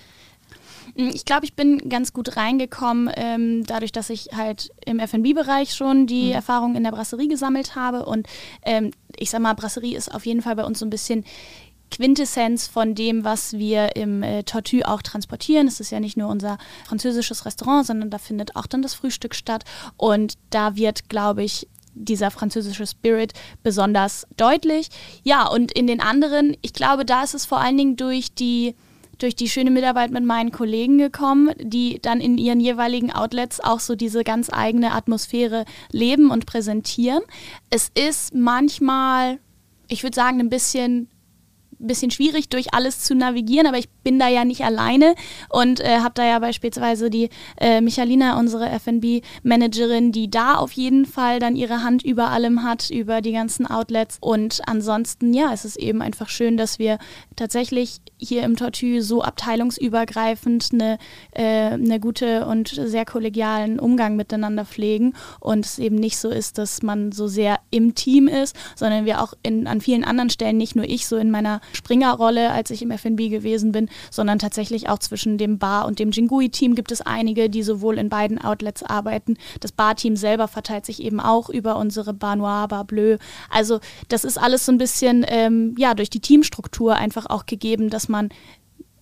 [0.94, 5.74] Mm, ich glaube, ich bin ganz gut reingekommen, ähm, dadurch, dass ich halt im FB-Bereich
[5.74, 6.32] schon die mhm.
[6.32, 8.06] Erfahrung in der Brasserie gesammelt habe.
[8.06, 8.28] Und
[8.62, 11.24] ähm, ich sag mal, Brasserie ist auf jeden Fall bei uns so ein bisschen
[11.90, 15.68] Quintessenz von dem, was wir im äh, Tortue auch transportieren.
[15.68, 19.34] Es ist ja nicht nur unser französisches Restaurant, sondern da findet auch dann das Frühstück
[19.34, 19.64] statt.
[19.96, 24.88] Und da wird, glaube ich, dieser französische Spirit besonders deutlich.
[25.22, 28.74] Ja, und in den anderen, ich glaube, da ist es vor allen Dingen durch die
[29.18, 33.78] durch die schöne Mitarbeit mit meinen Kollegen gekommen, die dann in ihren jeweiligen Outlets auch
[33.78, 37.22] so diese ganz eigene Atmosphäre leben und präsentieren.
[37.70, 39.38] Es ist manchmal,
[39.86, 41.08] ich würde sagen, ein bisschen
[41.86, 45.14] bisschen schwierig, durch alles zu navigieren, aber ich bin da ja nicht alleine
[45.48, 51.06] und äh, habe da ja beispielsweise die äh, Michalina, unsere FB-Managerin, die da auf jeden
[51.06, 54.18] Fall dann ihre Hand über allem hat, über die ganzen Outlets.
[54.20, 56.98] Und ansonsten, ja, es ist eben einfach schön, dass wir
[57.36, 60.98] tatsächlich hier im Tortue so abteilungsübergreifend eine,
[61.32, 66.58] äh, eine gute und sehr kollegialen Umgang miteinander pflegen und es eben nicht so ist,
[66.58, 70.56] dass man so sehr im Team ist, sondern wir auch in, an vielen anderen Stellen,
[70.56, 74.88] nicht nur ich so in meiner Springerrolle, als ich im FNB gewesen bin, sondern tatsächlich
[74.88, 78.82] auch zwischen dem Bar und dem Jingui-Team gibt es einige, die sowohl in beiden Outlets
[78.82, 79.36] arbeiten.
[79.60, 83.18] Das Bar-Team selber verteilt sich eben auch über unsere Bar Noir, Bar Bleu.
[83.50, 87.90] Also das ist alles so ein bisschen ähm, ja durch die Teamstruktur einfach auch gegeben,
[87.90, 88.11] dass man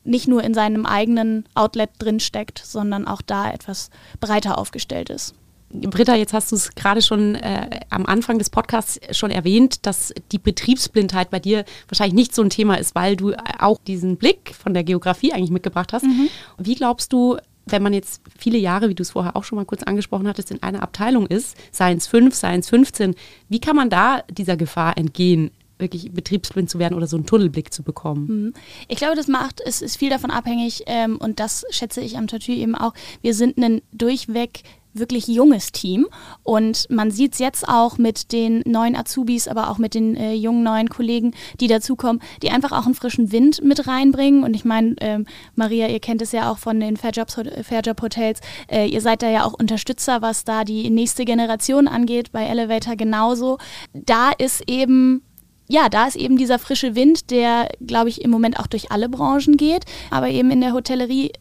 [0.04, 5.34] nicht nur in seinem eigenen Outlet drinsteckt, sondern auch da etwas breiter aufgestellt ist.
[5.72, 10.12] Britta, jetzt hast du es gerade schon äh, am Anfang des Podcasts schon erwähnt, dass
[10.32, 14.52] die Betriebsblindheit bei dir wahrscheinlich nicht so ein Thema ist, weil du auch diesen Blick
[14.52, 16.04] von der Geografie eigentlich mitgebracht hast.
[16.04, 16.28] Mhm.
[16.58, 19.64] Wie glaubst du, wenn man jetzt viele Jahre, wie du es vorher auch schon mal
[19.64, 23.14] kurz angesprochen hattest, in einer Abteilung ist, Science 5, Science 15,
[23.48, 25.52] wie kann man da dieser Gefahr entgehen?
[25.80, 28.26] Wirklich betriebsblind zu werden oder so einen Tunnelblick zu bekommen.
[28.26, 28.54] Mhm.
[28.88, 32.26] Ich glaube, das macht, es ist viel davon abhängig ähm, und das schätze ich am
[32.26, 32.94] Tattoo eben auch.
[33.22, 34.62] Wir sind ein durchweg
[34.92, 36.06] wirklich junges Team.
[36.42, 40.34] Und man sieht es jetzt auch mit den neuen Azubis, aber auch mit den äh,
[40.34, 44.42] jungen neuen Kollegen, die dazukommen, die einfach auch einen frischen Wind mit reinbringen.
[44.44, 48.40] Und ich meine, ähm, Maria, ihr kennt es ja auch von den Fairjob Fair Hotels.
[48.68, 52.96] Äh, ihr seid da ja auch Unterstützer, was da die nächste Generation angeht, bei Elevator
[52.96, 53.58] genauso.
[53.92, 55.22] Da ist eben
[55.70, 59.08] ja, da ist eben dieser frische Wind, der, glaube ich, im Moment auch durch alle
[59.08, 61.32] Branchen geht, aber eben in der Hotellerie äh,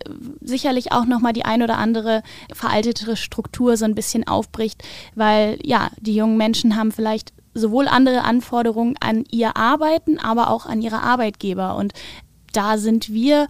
[0.42, 2.22] sicherlich auch nochmal die ein oder andere
[2.54, 4.84] veraltete Struktur so ein bisschen aufbricht,
[5.16, 10.68] weil ja, die jungen Menschen haben vielleicht sowohl andere Anforderungen an ihr Arbeiten, aber auch
[10.68, 11.76] an ihre Arbeitgeber.
[11.76, 11.94] Und
[12.54, 13.48] da sind wir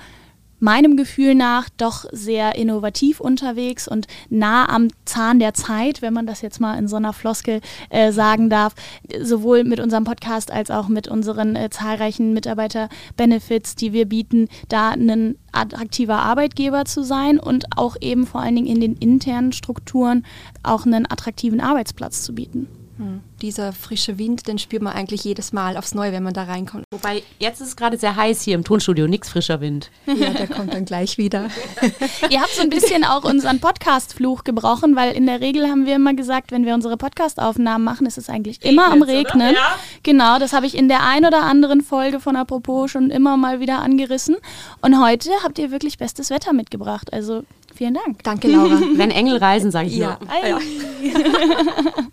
[0.60, 6.28] meinem Gefühl nach doch sehr innovativ unterwegs und nah am Zahn der Zeit, wenn man
[6.28, 8.76] das jetzt mal in so einer Floskel äh, sagen darf,
[9.22, 14.90] sowohl mit unserem Podcast als auch mit unseren äh, zahlreichen Mitarbeiter-Benefits, die wir bieten, da
[14.90, 20.26] ein attraktiver Arbeitgeber zu sein und auch eben vor allen Dingen in den internen Strukturen
[20.64, 22.68] auch einen attraktiven Arbeitsplatz zu bieten.
[23.00, 23.22] Hm.
[23.42, 26.84] Dieser frische Wind, den spürt man eigentlich jedes Mal aufs Neue, wenn man da reinkommt.
[26.92, 29.90] Wobei, jetzt ist es gerade sehr heiß hier im Tonstudio, nichts frischer Wind.
[30.20, 31.50] Ja, der kommt dann gleich wieder.
[32.30, 35.96] Ihr habt so ein bisschen auch unseren Podcast-Fluch gebrochen, weil in der Regel haben wir
[35.96, 39.54] immer gesagt, wenn wir unsere Podcast-Aufnahmen machen, ist es eigentlich Regnet's, immer am Regnen.
[39.54, 39.78] Ja.
[40.04, 43.62] Genau, das habe ich in der ein oder anderen Folge von Apropos schon immer mal
[43.62, 44.36] wieder angerissen.
[44.82, 47.14] Und heute habt ihr wirklich bestes Wetter mitgebracht.
[47.14, 48.24] Also vielen Dank.
[48.24, 48.82] Danke, Laura.
[48.96, 50.20] wenn Engel reisen, sage ich ja.
[50.20, 50.50] nur.
[50.50, 52.10] Ja.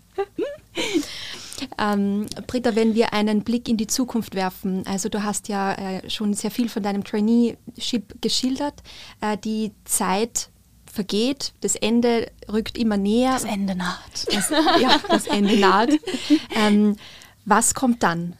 [1.79, 6.09] Ähm, Britta, wenn wir einen Blick in die Zukunft werfen, also du hast ja äh,
[6.09, 8.81] schon sehr viel von deinem Traineeship geschildert,
[9.21, 10.49] äh, die Zeit
[10.91, 13.33] vergeht, das Ende rückt immer näher.
[13.33, 14.27] Das Ende naht.
[14.33, 15.91] Das, ja, das Ende naht.
[16.55, 16.95] Ähm,
[17.45, 18.33] was kommt dann?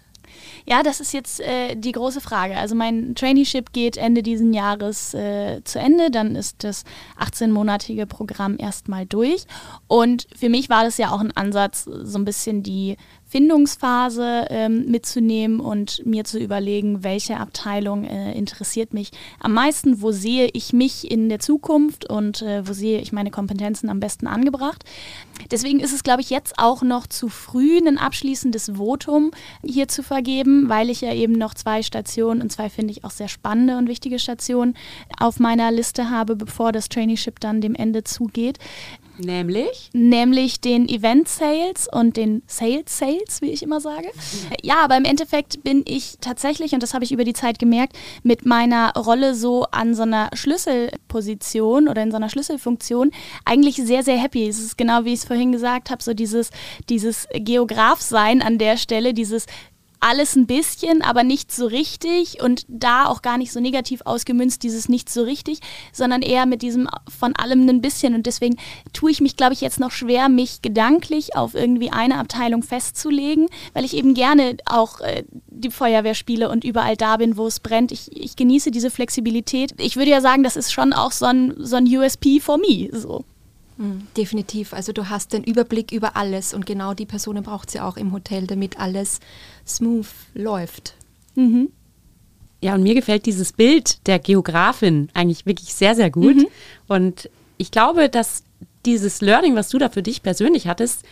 [0.70, 2.58] Ja, das ist jetzt äh, die große Frage.
[2.58, 6.12] Also mein Traineeship geht Ende diesen Jahres äh, zu Ende.
[6.12, 6.84] Dann ist das
[7.18, 9.46] 18-monatige Programm erstmal durch.
[9.88, 12.98] Und für mich war das ja auch ein Ansatz, so ein bisschen die
[13.28, 20.12] Findungsphase ähm, mitzunehmen und mir zu überlegen, welche Abteilung äh, interessiert mich am meisten, wo
[20.12, 24.28] sehe ich mich in der Zukunft und äh, wo sehe ich meine Kompetenzen am besten
[24.28, 24.86] angebracht.
[25.52, 29.32] Deswegen ist es, glaube ich, jetzt auch noch zu früh, ein abschließendes Votum
[29.64, 33.12] hier zu vergeben, weil ich ja eben noch zwei Stationen und zwei finde ich auch
[33.12, 34.76] sehr spannende und wichtige Stationen
[35.20, 38.58] auf meiner Liste habe, bevor das Traineeship dann dem Ende zugeht.
[39.20, 39.90] Nämlich?
[39.94, 44.10] Nämlich den Event Sales und den Sales Sales, wie ich immer sage.
[44.62, 47.98] Ja, aber im Endeffekt bin ich tatsächlich, und das habe ich über die Zeit gemerkt,
[48.24, 53.12] mit meiner Rolle so an so einer Schlüsselposition oder in so einer Schlüsselfunktion
[53.46, 54.48] eigentlich sehr, sehr happy.
[54.48, 56.52] Es ist genau wie ich es vorhin gesagt habe, so dieses,
[56.90, 59.46] dieses Geograf-Sein an der Stelle, dieses
[60.00, 64.64] alles ein bisschen, aber nicht so richtig und da auch gar nicht so negativ ausgemünzt,
[64.64, 65.60] dieses nicht so richtig,
[65.92, 68.14] sondern eher mit diesem von allem ein bisschen.
[68.14, 68.58] Und deswegen
[68.94, 73.48] tue ich mich, glaube ich, jetzt noch schwer, mich gedanklich auf irgendwie eine Abteilung festzulegen,
[73.74, 77.60] weil ich eben gerne auch äh, die Feuerwehr spiele und überall da bin, wo es
[77.60, 77.92] brennt.
[77.92, 79.74] Ich, ich genieße diese Flexibilität.
[79.80, 82.90] Ich würde ja sagen, das ist schon auch so ein, so ein USP for me.
[82.92, 83.24] So.
[83.78, 84.74] Hm, definitiv.
[84.74, 88.12] Also du hast den Überblick über alles und genau die Personen braucht sie auch im
[88.12, 89.20] Hotel, damit alles
[89.66, 90.96] smooth läuft.
[91.36, 91.70] Mhm.
[92.62, 96.38] Ja, und mir gefällt dieses Bild der Geografin eigentlich wirklich sehr, sehr gut.
[96.38, 96.48] Mhm.
[96.88, 98.44] Und ich glaube, dass
[98.86, 101.04] dieses Learning, was du da für dich persönlich hattest,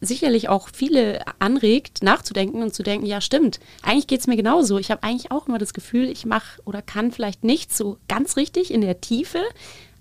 [0.00, 4.78] sicherlich auch viele anregt, nachzudenken und zu denken, ja stimmt, eigentlich geht es mir genauso.
[4.78, 8.36] Ich habe eigentlich auch immer das Gefühl, ich mache oder kann vielleicht nicht so ganz
[8.36, 9.40] richtig in der Tiefe,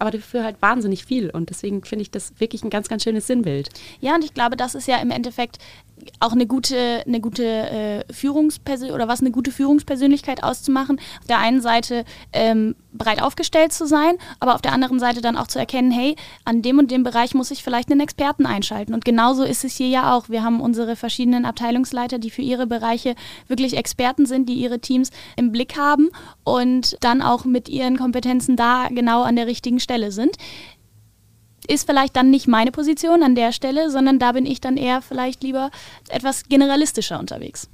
[0.04, 1.30] aber dafür halt wahnsinnig viel.
[1.30, 3.70] Und deswegen finde ich das wirklich ein ganz, ganz schönes Sinnbild.
[4.02, 5.60] Ja, und ich glaube, das ist ja im Endeffekt
[6.20, 11.00] auch eine gute, eine gute äh, Führungspersönlichkeit oder was eine gute Führungspersönlichkeit auszumachen.
[11.22, 15.38] Auf der einen Seite ähm, breit aufgestellt zu sein, aber auf der anderen Seite dann
[15.38, 18.94] auch zu erkennen, hey, an dem und dem Bereich muss ich vielleicht einen Experten einschalten.
[18.94, 20.30] Und genauso ist es hier ja auch.
[20.30, 23.16] Wir haben unsere verschiedenen Abteilungsleiter, die für ihre Bereiche
[23.48, 26.10] wirklich Experten sind, die ihre Teams im Blick haben
[26.44, 30.38] und dann auch mit ihren Kompetenzen da genau an der richtigen Stelle sind
[31.68, 35.02] ist vielleicht dann nicht meine Position an der Stelle, sondern da bin ich dann eher
[35.02, 35.72] vielleicht lieber
[36.10, 37.70] etwas generalistischer unterwegs.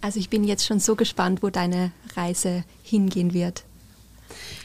[0.00, 3.64] Also ich bin jetzt schon so gespannt, wo deine Reise hingehen wird.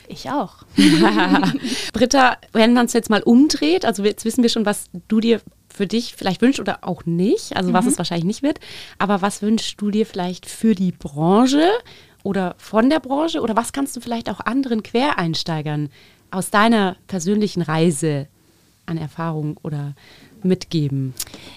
[0.10, 0.65] Ich auch.
[1.93, 5.39] Britta, wenn man es jetzt mal umdreht, also jetzt wissen wir schon, was du dir
[5.73, 7.91] für dich vielleicht wünschst oder auch nicht, also was mhm.
[7.91, 8.60] es wahrscheinlich nicht wird,
[8.97, 11.69] aber was wünschst du dir vielleicht für die Branche
[12.23, 15.89] oder von der Branche oder was kannst du vielleicht auch anderen Quereinsteigern
[16.31, 18.27] aus deiner persönlichen Reise
[18.85, 19.93] an Erfahrung oder
[20.43, 21.13] mitgeben?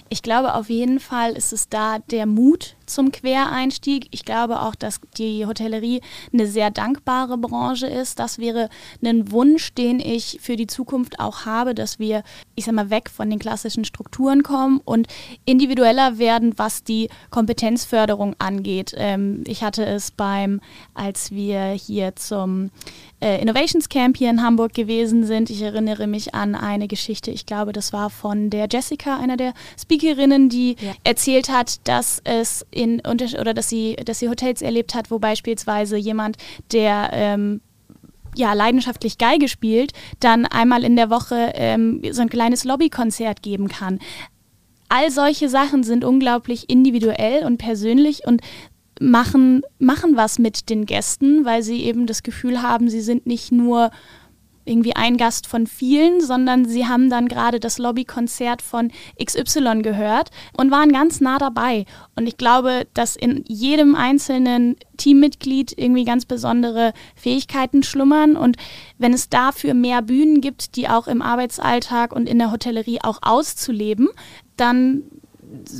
[0.09, 4.07] Ich glaube, auf jeden Fall ist es da der Mut zum Quereinstieg.
[4.11, 6.01] Ich glaube auch, dass die Hotellerie
[6.31, 8.19] eine sehr dankbare Branche ist.
[8.19, 8.69] Das wäre
[9.03, 12.23] ein Wunsch, den ich für die Zukunft auch habe, dass wir,
[12.55, 15.07] ich sag mal, weg von den klassischen Strukturen kommen und
[15.45, 18.93] individueller werden, was die Kompetenzförderung angeht.
[18.97, 20.61] Ähm, ich hatte es beim,
[20.93, 22.69] als wir hier zum
[23.23, 25.49] äh, Innovations Camp hier in Hamburg gewesen sind.
[25.49, 29.53] Ich erinnere mich an eine Geschichte, ich glaube, das war von der Jessica, einer der
[29.79, 30.91] Speakerinnen, die ja.
[31.03, 35.97] erzählt hat, dass es in oder dass sie, dass sie Hotels erlebt hat, wo beispielsweise
[35.97, 36.37] jemand,
[36.71, 37.61] der ähm,
[38.35, 43.67] ja, leidenschaftlich Geige spielt, dann einmal in der Woche ähm, so ein kleines Lobbykonzert geben
[43.67, 43.99] kann.
[44.89, 48.41] All solche Sachen sind unglaublich individuell und persönlich und
[48.99, 53.51] machen, machen was mit den Gästen, weil sie eben das Gefühl haben, sie sind nicht
[53.51, 53.91] nur
[54.65, 58.91] irgendwie ein Gast von vielen, sondern sie haben dann gerade das Lobbykonzert von
[59.23, 61.85] XY gehört und waren ganz nah dabei.
[62.15, 68.35] Und ich glaube, dass in jedem einzelnen Teammitglied irgendwie ganz besondere Fähigkeiten schlummern.
[68.35, 68.57] Und
[68.97, 73.19] wenn es dafür mehr Bühnen gibt, die auch im Arbeitsalltag und in der Hotellerie auch
[73.21, 74.09] auszuleben,
[74.57, 75.03] dann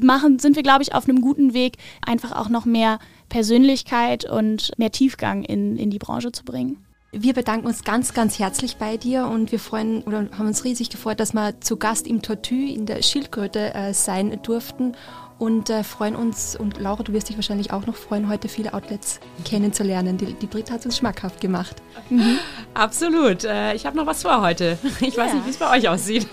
[0.01, 4.71] machen, sind wir, glaube ich, auf einem guten Weg, einfach auch noch mehr Persönlichkeit und
[4.77, 6.83] mehr Tiefgang in, in die Branche zu bringen.
[7.15, 10.89] Wir bedanken uns ganz, ganz herzlich bei dir und wir freuen oder haben uns riesig
[10.89, 14.95] gefreut, dass wir zu Gast im Tortue in der Schildkröte äh, sein durften
[15.37, 18.73] und äh, freuen uns, und Laura, du wirst dich wahrscheinlich auch noch freuen, heute viele
[18.73, 20.17] Outlets kennenzulernen.
[20.17, 21.83] Die, die Britta hat uns schmackhaft gemacht.
[22.09, 22.39] Mhm.
[22.73, 23.43] Absolut.
[23.43, 24.79] Äh, ich habe noch was vor heute.
[25.01, 25.25] Ich ja.
[25.25, 26.27] weiß nicht, wie es bei euch aussieht.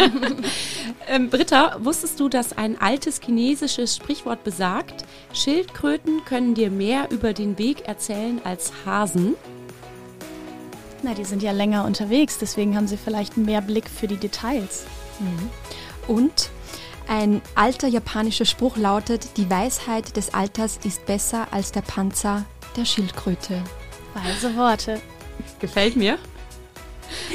[1.09, 7.35] ähm, Britta, wusstest du, dass ein altes chinesisches Sprichwort besagt, Schildkröten können dir mehr über
[7.35, 9.35] den Weg erzählen als Hasen?
[11.03, 14.85] Na, die sind ja länger unterwegs, deswegen haben sie vielleicht mehr Blick für die Details.
[15.19, 15.51] Mhm.
[16.07, 16.51] Und
[17.09, 22.45] ein alter japanischer Spruch lautet, die Weisheit des Alters ist besser als der Panzer
[22.77, 23.63] der Schildkröte.
[24.15, 25.01] Weise Worte.
[25.59, 26.19] Gefällt mir.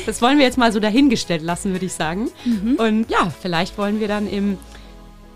[0.06, 2.30] Das wollen wir jetzt mal so dahingestellt lassen, würde ich sagen.
[2.46, 2.76] Mhm.
[2.76, 4.58] Und ja, vielleicht wollen wir dann im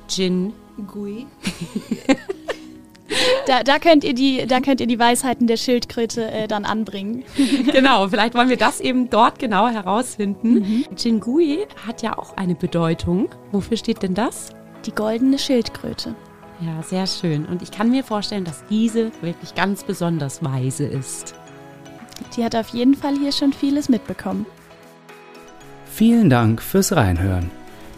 [0.07, 0.53] Jin
[0.87, 1.27] Gui.
[3.47, 7.23] Da, da, könnt ihr die, da könnt ihr die Weisheiten der Schildkröte äh, dann anbringen.
[7.71, 10.53] genau, vielleicht wollen wir das eben dort genau herausfinden.
[10.53, 10.85] Mhm.
[10.95, 13.29] Jingui hat ja auch eine Bedeutung.
[13.51, 14.49] Wofür steht denn das?
[14.85, 16.15] Die goldene Schildkröte.
[16.61, 17.45] Ja, sehr schön.
[17.45, 21.33] Und ich kann mir vorstellen, dass diese wirklich ganz besonders weise ist.
[22.35, 24.45] Die hat auf jeden Fall hier schon vieles mitbekommen.
[25.91, 27.49] Vielen Dank fürs Reinhören.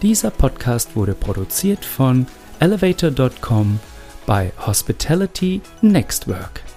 [0.02, 2.26] Dieser Podcast wurde produziert von
[2.60, 3.80] elevator.com
[4.26, 6.71] bei Hospitality Next Work.